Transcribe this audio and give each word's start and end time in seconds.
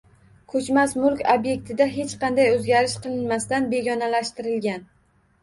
Koʼchmas 0.51 0.95
mulk 1.01 1.21
obʼektida 1.33 1.87
hech 1.97 2.15
qanday 2.23 2.49
oʼzgarish 2.55 2.97
qilinmasdan 3.05 3.71
begonalashtirilgan 3.77 4.91